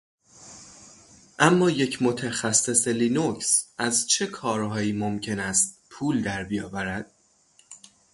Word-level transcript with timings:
اما 1.39 1.69
یک 1.69 1.97
متخصص 2.01 2.87
لینوکس 2.87 3.65
از 3.77 4.07
چه 4.07 4.27
کارهایی 4.27 4.91
ممکن 4.93 5.39
است 5.39 5.79
پول 5.89 6.23
در 6.23 6.43
بیاورد؟ 6.43 7.11